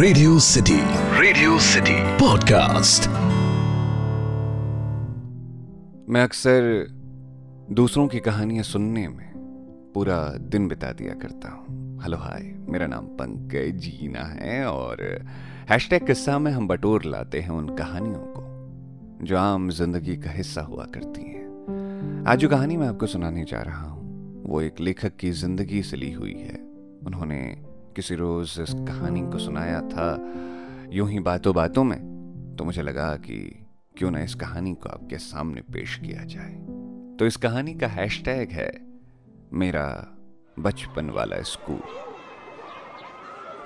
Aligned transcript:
Radio 0.00 0.38
City 0.38 0.76
Radio 1.20 1.58
City 1.58 1.94
podcast 2.18 3.08
मैं 6.10 6.22
अक्सर 6.22 6.86
दूसरों 7.70 8.06
की 8.08 8.18
कहानियाँ 8.18 8.62
सुनने 8.64 9.08
में 9.08 9.32
पूरा 9.94 10.16
दिन 10.38 10.68
बिता 10.68 10.92
दिया 10.92 11.14
करता 11.14 11.50
हूँ। 11.50 12.00
हेलो 12.02 12.16
हाय 12.16 12.42
मेरा 12.68 12.86
नाम 12.86 13.06
पंकज, 13.06 13.76
जीना 13.76 14.24
है 14.24 14.64
और 14.66 15.02
हैशटैग 15.70 16.06
किस्सा 16.06 16.38
में 16.38 16.52
हम 16.52 16.68
बटोर 16.68 17.04
लाते 17.04 17.40
हैं 17.40 17.50
उन 17.50 17.68
कहानियों 17.76 18.24
को, 18.26 19.26
जो 19.26 19.38
आम 19.38 19.70
ज़िंदगी 19.70 20.16
का 20.16 20.30
हिस्सा 20.30 20.62
हुआ 20.62 20.84
करती 20.84 21.22
हैं। 21.22 22.24
आज 22.28 22.38
जो 22.38 22.48
कहानी 22.48 22.76
मैं 22.76 22.88
आपको 22.88 23.06
सुनाने 23.06 23.44
जा 23.44 23.62
रहा 23.62 23.86
हूँ, 23.86 24.44
वो 24.46 24.62
एक 24.62 24.80
लेखक 24.80 25.16
की 25.16 25.30
ज़िंदगी 25.30 25.82
से 25.82 25.96
ली 25.96 26.12
हुई 26.12 26.34
है। 26.34 26.58
उन्होंने 27.06 27.69
किसी 27.96 28.14
रोज 28.14 28.56
इस 28.60 28.72
कहानी 28.88 29.20
को 29.22 29.38
सुनाया 29.38 29.80
था 29.80 30.08
यूँ 30.90 31.08
ही 31.10 31.18
बातों 31.20 31.54
बातों 31.54 31.84
में 31.84 31.98
तो 32.58 32.64
मुझे 32.64 32.82
लगा 32.82 33.14
कि 33.16 33.38
क्यों 33.98 34.10
ना 34.10 34.20
इस 34.20 34.34
कहानी 34.34 34.74
को 34.74 34.88
आपके 34.88 35.18
सामने 35.18 35.60
पेश 35.72 35.96
किया 35.96 36.24
जाए। 36.24 36.52
तो 37.16 37.26
इस 37.26 37.36
कहानी 37.36 37.74
का 37.74 37.86
हैशटैग 37.86 38.50
है, 38.50 38.70
मेरा 39.52 39.86
बचपन 40.58 41.10
वाला 41.10 41.40
स्कूल। 41.42 41.82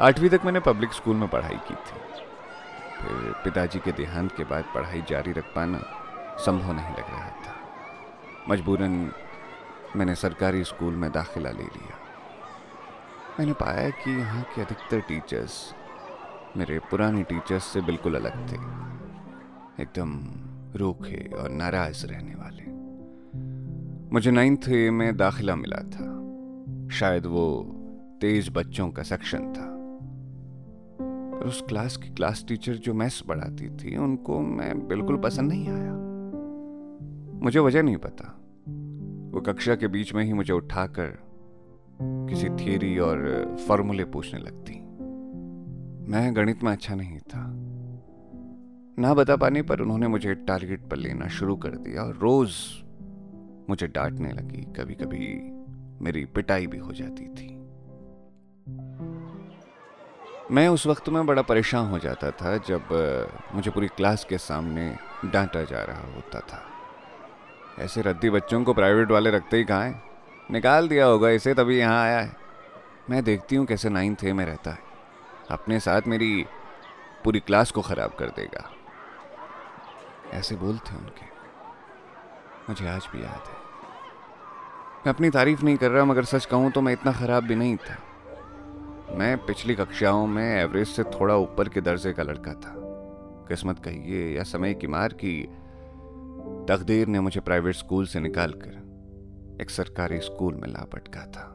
आठवीं 0.01 0.31
तक 0.31 0.41
मैंने 0.45 0.61
पब्लिक 0.61 0.93
स्कूल 0.93 1.17
में 1.17 1.29
पढ़ाई 1.29 1.57
की 1.69 1.75
थी। 1.75 1.99
फिर 2.99 3.33
पिताजी 3.45 3.79
के 3.79 3.93
देहांत 3.93 4.33
के 4.37 4.45
बाद 4.45 4.65
पढ़ाई 4.75 5.03
जारी 5.11 5.33
रख 5.33 5.53
पाना 5.55 5.81
संभव 6.39 6.73
नहीं 6.73 6.95
लग 6.95 7.11
रहा 7.11 7.29
था। 7.29 7.55
मजबूरन 8.49 9.11
मैंने 9.97 10.15
सरकारी 10.15 10.65
स्कूल 10.65 10.95
में 10.95 11.11
दाखिला 11.13 11.51
ले 11.51 11.65
लिया। 11.65 11.99
मैंने 13.41 13.53
पाया 13.53 13.91
कि 13.91 14.11
यहाँ 14.11 14.43
के 14.43 14.63
अधिकतर 14.63 15.01
टीचर्स 15.01 15.75
मेरे 16.57 16.79
पुराने 16.79 17.23
टीचर्स 17.23 17.65
से 17.65 17.81
बिल्कुल 17.81 18.15
अलग 18.15 18.49
थे। 18.49 18.57
एकदम 19.83 20.21
रूखे 20.79 21.31
और 21.37 21.51
नाराज़ 21.51 22.07
रहने 22.07 22.35
वाले। 22.35 22.63
मुझे 24.13 24.31
नाइन्थ 24.31 24.69
में 24.69 25.17
दाखिला 25.17 25.57
मिला 25.57 25.77
था। 25.77 26.11
शायद 26.89 27.27
वो 27.27 27.67
तेज 28.21 28.49
बच्चों 28.53 28.91
का 28.91 29.03
सेक्शन 29.03 29.53
था। 29.53 29.75
पर 31.39 31.47
उस 31.47 31.65
क्लास 31.69 31.97
की 31.97 32.09
क्लास 32.09 32.45
टीचर 32.49 32.75
जो 32.75 32.95
मैथ्स 32.95 33.21
पढ़ाती 33.21 33.71
थी, 33.71 33.97
उनको 33.97 34.41
मैं 34.41 34.89
बिल्कुल 34.89 35.17
पसंद 35.17 35.53
नहीं 35.53 35.69
आया। 35.69 35.93
मुझे 37.43 37.61
वजह 37.61 37.83
नहीं 37.83 37.97
पता। 37.97 38.41
वो 39.35 39.41
कक्षा 39.41 39.75
के 39.75 39.89
बीच 39.89 40.15
में 40.15 40.25
ही 40.25 40.33
मुझे 40.33 40.53
उठाकर 40.53 41.34
किसी 42.03 42.49
थियरी 42.49 42.99
और 42.99 43.47
फॉर्मूले 43.69 44.05
पूछने 44.05 44.41
लगती। 44.41 44.75
मैं 46.11 46.37
गणित 46.37 46.63
में 46.63 46.73
अच्छा 46.73 46.95
नहीं 46.95 47.19
था। 47.19 47.45
ना 48.99 49.15
बता 49.15 49.37
पाने 49.37 49.63
पर 49.63 49.81
उन्होंने 49.81 50.09
मुझे 50.09 50.35
टारगेट 50.35 50.81
पर 50.81 50.97
लेना 50.97 51.29
शुरू 51.29 51.57
कर 51.57 51.69
दिया 51.69 52.03
और 52.03 52.15
रोज 52.17 52.51
मुझे 53.71 53.87
डांटने 53.87 54.33
लगी। 54.33 54.63
कभी 54.63 54.95
कभी 54.95 55.51
मेरी 56.05 56.25
पिटाई 56.25 56.67
भी 56.67 56.79
हो 56.79 56.93
जाती 56.93 57.29
थी। 57.29 57.61
मैं 60.51 60.69
उस 60.69 60.87
वक्त 60.87 61.09
में 61.09 61.27
बड़ा 61.27 61.43
परेशान 61.43 61.91
हो 61.91 61.99
जाता 61.99 62.31
था 62.31 62.57
जब 62.57 62.83
मुझे 63.55 63.71
पूरी 63.71 63.89
क्लास 63.89 64.25
के 64.25 64.39
सामने 64.39 64.97
डांटा 65.25 65.63
जा 65.63 65.83
रहा 65.83 66.15
होता 66.15 66.41
था। 66.41 66.63
ऐसे 67.79 68.03
रद्दी 68.03 68.31
बच्चों 68.31 68.65
को 68.65 68.75
प्राइवेट 68.75 69.11
वाले 69.11 69.31
रखते 69.31 69.57
ही 69.57 69.65
कहाँ 69.65 70.05
निकाल 70.51 70.89
दिया 70.89 71.07
होगा, 71.07 71.31
इसे 71.31 71.55
तभी 71.55 71.79
यहाँ 71.79 72.03
आया 72.03 72.21
है। 72.21 72.37
मैं 73.11 73.25
देखती 73.25 73.57
हूँ 73.57 73.67
कैसे 73.67 73.89
नाइन्थ 73.89 74.25
ए 74.25 74.33
में 74.33 74.47
रहता 74.47 74.71
है। 74.71 74.79
अपने 75.51 75.81
साथ 75.81 76.03
मेरी 76.07 76.47
पूरी 77.25 77.41
क्लास 77.41 77.71
को 77.71 77.83
ख़राब 77.83 78.11
कर 78.19 78.27
देगा। 78.27 78.71
ऐसे 80.33 80.57
बोलते 80.57 80.97
उनके। 80.97 81.27
मुझे 82.69 82.89
आज 82.89 83.09
भी 83.13 83.23
याद 83.23 83.49
है। 83.49 83.65
मैं 85.07 85.15
अपनी 85.15 85.31
तारीफ़ 85.31 85.63
नहीं 85.63 85.77
कर 85.77 85.91
रहा, 85.91 86.05
मगर 86.05 86.25
सच 86.25 86.45
कहूँ 86.45 86.71
तो 86.71 86.81
मैं 86.81 86.93
इतना 86.93 87.13
ख़राब 87.13 87.45
भी 87.45 87.55
नहीं 87.55 87.77
था। 87.77 87.97
मैं 89.15 89.39
पिछली 89.39 89.75
कक्षाओं 89.75 90.27
में 90.27 90.61
एवरेज 90.61 90.89
से 90.89 91.05
थोड़ा 91.05 91.37
ऊपर 91.37 91.69
के 91.69 91.81
दर्जे 91.81 92.13
का 92.13 92.23
लड़का 92.23 92.53
था। 92.53 92.75
किस्मत 93.49 93.79
कहिए 93.79 94.37
या 94.37 94.43
समय 94.43 94.75
की 94.75 94.87
मार 94.87 95.13
की, 95.13 95.43
तकदीर 96.69 97.07
ने 97.07 97.21
मुझे 97.21 97.41
प्राइवेट 97.41 97.75
स्कूल 97.75 98.07
से 98.07 98.21
निकाल 98.21 98.53
कर 98.53 98.84
एक 99.61 99.71
सरकारी 99.71 100.19
स्कूल 100.21 100.55
में 100.55 100.69
लापटका 100.69 101.27
था। 101.27 101.51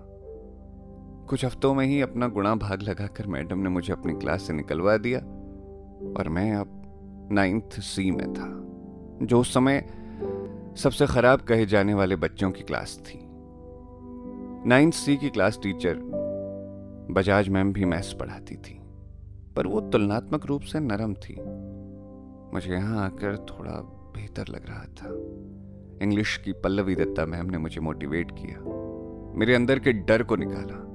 कुछ 1.30 1.46
हफ्तों 1.46 1.74
में 1.74 1.86
ही 1.86 2.02
अपना 2.02 2.28
गुणा 2.28 2.56
भाग 2.56 2.82
लगाकर 2.82 3.28
मैडम 3.28 3.60
ने 3.60 3.70
मुझे 3.70 3.94
अपनी 3.94 4.14
क्लास 4.14 4.42
से 4.42 4.54
निकलवा 4.54 4.98
दिया 4.98 5.20
और 6.18 6.30
मैं 6.30 6.56
अब 6.56 7.30
नाइन्थ 7.32 7.80
सी 7.80 8.12
में 8.12 8.34
था, 8.34 8.48
जो 9.26 9.40
उस 9.40 9.54
समय 9.54 9.80
सबसे 10.78 11.08
खराब 11.08 11.42
कहे 11.42 11.66
जाने 11.66 11.94
वाले 11.94 12.16
बच्चों 12.16 12.52
की 12.52 12.64
क्लास 12.64 12.98
थी। 12.98 13.20
नाइन्थ 14.70 14.94
सी 14.94 15.18
की 15.18 15.30
क्लास 15.30 15.60
टीचर 15.64 16.00
बजाज 17.12 17.50
मैम 17.50 17.74
भी 17.74 17.86
मैथ्स 17.86 18.14
पढ़ाती 18.14 18.56
थी, 18.56 18.80
पर 19.56 19.68
वो 19.68 19.82
तुलनात्मक 19.82 20.46
रूप 20.46 20.62
से 20.62 20.80
नरम 20.80 21.14
थी। 21.14 21.36
मुझे 22.54 22.74
यहाँ 22.74 23.06
आकर 23.06 23.38
थोड़ा 23.50 23.72
बेहतर 24.16 24.48
लग 24.48 24.68
रहा 24.70 24.84
था। 24.84 25.10
इंग्लिश 26.02 26.38
की 26.38 26.54
पल्लवी 26.54 26.96
दत्ता 26.96 27.26
मैम 27.26 27.46
ने 27.46 27.58
मुझे 27.58 27.82
मोटिवेट 27.82 28.32
किया। 28.32 28.58
मेरे 29.38 29.56
अंदर 29.56 29.80
के 29.80 29.94
डर 29.94 30.24
को 30.24 30.36
निकाला। 30.36 30.86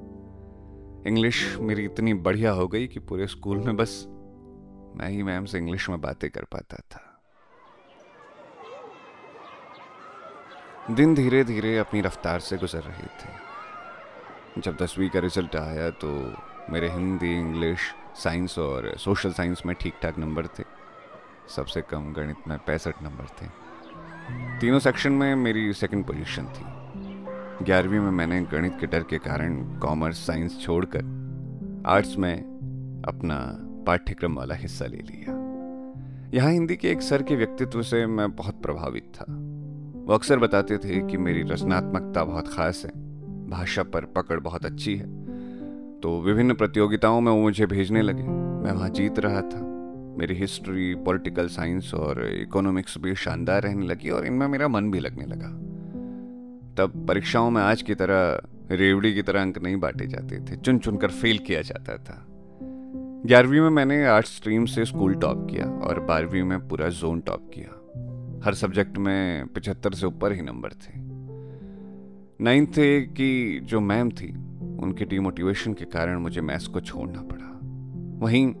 इंग्लिश 1.07 1.57
मेरी 1.59 1.85
इतनी 1.85 2.13
बढ़िया 2.13 2.51
हो 2.51 2.67
गई 2.67 2.87
कि 2.87 2.99
पूरे 2.99 3.27
स्कूल 3.27 3.57
में 3.57 3.75
बस 3.77 4.05
मैं 4.97 5.07
ही 5.07 5.23
मैम 5.23 5.45
से 5.45 5.57
इंग्लिश 5.57 5.89
में 5.89 6.01
बातें 6.01 6.29
कर 6.29 6.43
पाता 6.43 6.77
था। 6.77 7.11
दिन 10.91 11.15
धीरे 11.15 11.43
धीरे 11.43 11.77
अपनी 11.77 12.01
रफ्तार 12.01 12.39
से 12.39 12.57
गुजर 12.57 12.79
रहे 12.79 13.07
थे। 13.19 14.61
जब 14.61 14.75
दसवीं 14.75 15.09
का 15.09 15.19
रिज़ल्ट 15.19 15.55
आया 15.55 15.89
तो 15.89 16.33
मेरे 16.69 16.89
हिंदी, 16.89 17.39
इंग्लिश, 17.39 17.79
साइंस 18.15 18.59
और 18.59 18.97
सोशल 18.97 19.33
साइंस 19.33 19.61
में 19.65 19.75
ठीक 19.75 19.93
ठाक 20.01 20.17
नंबर 20.17 20.47
थे। 20.47 20.63
सबसे 21.55 21.81
कम 21.81 22.13
गणित 22.13 22.47
में 22.47 22.57
पैंसठ 22.59 23.03
नंबर 23.03 23.25
थे। 23.41 23.64
तीनों 24.31 24.79
सेक्शन 24.79 25.11
में 25.11 25.35
मेरी 25.35 25.73
सेकंड 25.73 26.05
पोजीशन 26.05 26.43
थी। 26.43 27.65
ग्यारहवीं 27.65 27.99
में 27.99 28.11
मैंने 28.11 28.41
गणित 28.41 28.77
के 28.79 28.87
डर 28.87 29.03
के 29.03 29.17
कारण 29.17 29.79
कॉमर्स 29.79 30.25
साइंस 30.27 30.59
छोड़कर 30.61 31.83
आर्ट्स 31.85 32.17
में 32.17 32.35
अपना 33.07 33.57
पाठ्यक्रम 33.87 34.35
वाला 34.35 34.55
हिस्सा 34.55 34.85
ले 34.85 34.97
लिया। 34.97 35.33
यहाँ 36.33 36.51
हिंदी 36.51 36.75
के 36.75 36.89
एक 36.89 37.01
सर 37.01 37.23
के 37.23 37.35
व्यक्तित्व 37.35 37.81
से 37.81 38.05
मैं 38.05 38.31
बहुत 38.31 38.61
प्रभावित 38.61 39.11
था। 39.15 39.25
वो 40.05 40.13
अक्सर 40.13 40.39
बताते 40.39 40.77
थे 40.77 41.07
कि 41.07 41.17
मेरी 41.17 41.43
रचनात्मकता 41.43 42.23
बहुत 42.23 42.47
खास 42.47 42.85
है, 42.85 42.91
भाषा 43.49 43.83
पर 43.83 44.05
पकड़ 44.05 44.39
बहुत 44.39 44.65
अच्छी 44.65 44.95
है। 44.95 45.05
तो 45.99 46.21
विभिन्न 46.21 46.53
प्रतियोगिताओं 46.53 47.21
में 47.21 47.31
वो 47.31 47.41
मुझे 47.41 47.65
भेजने 47.65 48.01
लगे। 48.01 48.23
मैं 48.23 48.71
वहाँ 48.71 48.89
जीत 48.89 49.19
रहा 49.19 49.41
था। 49.41 49.74
मेरी 50.17 50.35
हिस्ट्री 50.35 50.95
पॉलिटिकल 50.95 51.47
साइंस 51.47 51.93
और 51.93 52.27
इकोनॉमिक्स 52.27 52.97
भी 52.97 53.15
शानदार 53.15 53.63
रहने 53.63 53.85
लगी 53.85 54.09
और 54.09 54.25
इनमें 54.25 54.47
मेरा 54.47 54.67
मन 54.67 54.91
भी 54.91 54.99
लगने 54.99 55.25
लगा। 55.25 55.47
तब 56.77 57.05
परीक्षाओं 57.07 57.51
में 57.51 57.61
आज 57.61 57.81
की 57.81 57.95
तरह 57.95 58.41
रेवड़ी 58.71 59.13
की 59.13 59.21
तरह 59.21 59.41
अंक 59.41 59.57
नहीं 59.57 59.77
बांटे 59.77 60.07
जाते 60.07 60.39
थे 60.39 60.55
चुन 60.55 60.77
चुनकर 60.77 61.07
फेल 61.07 61.37
किया 61.37 61.61
जाता 61.61 61.97
था। 61.97 62.25
ग्यारहवीं 63.25 63.61
में 63.61 63.69
मैंने 63.69 64.05
आर्ट 64.05 64.25
स्ट्रीम 64.25 64.65
से 64.65 64.85
स्कूल 64.85 65.15
टॉप 65.15 65.47
किया 65.51 65.65
और 65.65 65.99
बारहवीं 65.99 66.43
में 66.43 66.67
पूरा 66.67 66.89
जोन 66.89 67.19
टॉप 67.19 67.51
किया। 67.53 67.81
हर 68.45 68.53
सब्जेक्ट 68.53 68.97
में 68.97 69.47
पिछहत्तर 69.47 69.93
से 69.93 70.05
ऊपर 70.05 70.31
ही 70.31 70.41
नंबर 70.41 70.69
थे। 70.69 70.91
नाइन्थ 72.43 72.73
की 73.13 73.59
जो 73.59 73.79
मैम 73.79 74.09
थी, 74.09 74.31
उनके 74.77 75.05
डिमोटिवेशन 75.05 75.73
के 75.73 75.85
कारण 75.85 76.19
मुझे 76.19 76.41
मैथ्स 76.41 76.67
को 76.67 76.81
छोड़ना 76.81 77.21
पड़ा। 77.21 77.59
वहीं 78.25 78.53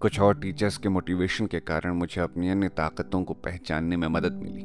कुछ 0.00 0.20
और 0.20 0.34
टीचर्स 0.38 0.76
के 0.76 0.88
मोटिवेशन 0.88 1.46
के 1.46 1.60
कारण 1.60 1.94
मुझे 1.94 2.20
अपनी 2.20 2.48
अन्य 2.48 2.68
ताकतों 2.68 3.22
को 3.24 3.34
पहचानने 3.34 3.96
में 3.96 4.08
मदद 4.08 4.32
मिली। 4.32 4.64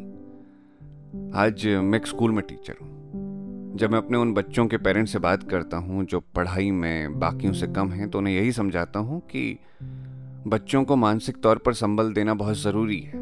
आज 1.35 1.65
मैं 1.67 1.99
एक 1.99 2.07
स्कूल 2.07 2.31
में 2.31 2.43
टीचर 2.45 2.73
हूँ। 2.81 3.77
जब 3.77 3.91
मैं 3.91 3.97
अपने 3.97 4.17
उन 4.17 4.33
बच्चों 4.33 4.67
के 4.67 4.77
पेरेंट्स 4.77 5.11
से 5.11 5.19
बात 5.19 5.49
करता 5.49 5.77
हूँ, 5.77 6.05
जो 6.05 6.19
पढ़ाई 6.19 6.71
में 6.71 7.19
बाकियों 7.19 7.53
से 7.53 7.67
कम 7.67 7.89
हैं 7.89 8.09
तो 8.09 8.17
उन्हें 8.17 8.33
यही 8.33 8.51
समझाता 8.51 8.99
हूँ 8.99 9.19
कि 9.19 9.59
बच्चों 10.47 10.83
को 10.83 10.95
मानसिक 10.95 11.41
तौर 11.41 11.57
पर 11.57 11.73
संबल 11.73 12.13
देना 12.13 12.33
बहुत 12.33 12.57
ज़रूरी 12.57 12.99
है। 12.99 13.19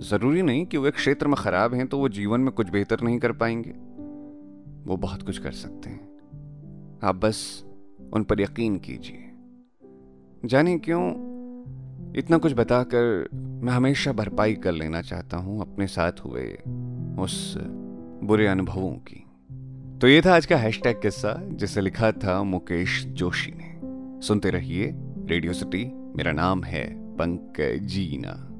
ज़रूरी 0.00 0.42
नहीं 0.42 0.66
कि 0.66 0.76
वो 0.76 0.86
एक 0.86 0.94
क्षेत्र 0.94 1.26
में 1.26 1.36
ख़राब 1.36 1.74
हैं 1.74 1.86
तो 1.86 1.98
वो 1.98 2.08
जीवन 2.08 2.40
में 2.40 2.52
कुछ 2.52 2.70
बेहतर 2.70 3.00
नहीं 3.00 3.18
कर 3.18 3.32
पाएँगे। 3.32 3.74
वो 4.86 4.96
बहुत 4.96 5.22
कुछ 5.22 5.38
कर 5.38 5.52
सकते 5.52 5.90
हैं। 5.90 7.00
आप 7.04 7.14
बस 7.14 7.64
उन 8.12 8.24
पर 8.24 8.40
यकीन 8.40 8.78
कीजिए। 8.78 9.25
जाने 10.46 10.78
क्यों? 10.78 11.10
इतना 12.16 12.38
कुछ 12.38 12.52
बताकर 12.52 13.28
मैं 13.34 13.72
हमेशा 13.72 14.12
भरपाई 14.12 14.54
कर 14.54 14.72
लेना 14.72 15.02
चाहता 15.02 15.36
हूँ 15.36 15.60
अपने 15.60 15.86
साथ 15.86 16.12
हुए 16.12 16.58
उस 17.18 17.58
बुरे 18.24 18.46
अनुभवों 18.46 18.92
की। 18.92 19.22
तो 19.98 20.08
ये 20.08 20.20
था 20.20 20.36
आज 20.36 20.46
का 20.46 20.56
हैशटैग 20.56 20.96
किस्सा, 20.96 21.42
जिसे 21.44 21.80
लिखा 21.80 22.12
था 22.12 22.42
मुकेश 22.42 23.04
जोशी 23.06 23.52
ने। 23.56 23.76
सुनते 24.22 24.50
रहिए 24.50 24.94
रेडियो 25.26 25.52
सिटी, 25.52 25.84
मेरा 26.16 26.32
नाम 26.32 26.64
है 26.64 27.16
पंकज 27.16 27.86
जीना। 27.86 28.55